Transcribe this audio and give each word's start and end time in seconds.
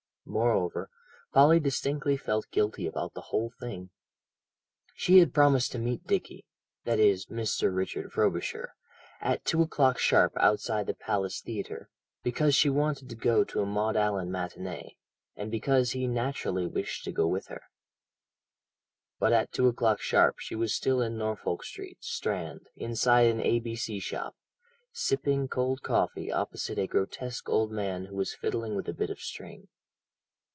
Moreover, 0.23 0.89
Polly 1.33 1.59
distinctly 1.59 2.15
felt 2.15 2.49
guilty 2.51 2.87
about 2.87 3.15
the 3.15 3.21
whole 3.35 3.51
thing. 3.59 3.89
She 4.95 5.17
had 5.17 5.33
promised 5.33 5.73
to 5.73 5.79
meet 5.79 6.07
Dickie 6.07 6.45
that 6.85 6.99
is 6.99 7.25
Mr. 7.25 7.75
Richard 7.75 8.13
Frobisher 8.13 8.75
at 9.19 9.43
two 9.43 9.61
o'clock 9.61 9.97
sharp 9.97 10.31
outside 10.37 10.87
the 10.87 10.93
Palace 10.93 11.41
Theatre, 11.41 11.89
because 12.23 12.55
she 12.55 12.69
wanted 12.69 13.09
to 13.09 13.15
go 13.15 13.43
to 13.43 13.59
a 13.61 13.65
Maud 13.65 13.97
Allan 13.97 14.29
matinée, 14.29 14.91
and 15.35 15.51
because 15.51 15.91
he 15.91 16.07
naturally 16.07 16.67
wished 16.67 17.03
to 17.05 17.11
go 17.11 17.27
with 17.27 17.47
her. 17.47 17.63
But 19.19 19.33
at 19.33 19.51
two 19.51 19.67
o'clock 19.67 19.99
sharp 19.99 20.39
she 20.39 20.55
was 20.55 20.73
still 20.73 21.01
in 21.01 21.17
Norfolk 21.17 21.61
Street, 21.65 21.97
Strand, 21.99 22.69
inside 22.77 23.27
an 23.27 23.41
A.B.C. 23.41 23.99
shop, 23.99 24.37
sipping 24.93 25.49
cold 25.49 25.81
coffee 25.81 26.31
opposite 26.31 26.79
a 26.79 26.87
grotesque 26.87 27.49
old 27.49 27.71
man 27.71 28.05
who 28.05 28.15
was 28.15 28.33
fiddling 28.35 28.75
with 28.75 28.87
a 28.87 28.93
bit 28.93 29.09
of 29.09 29.19
string. 29.19 29.67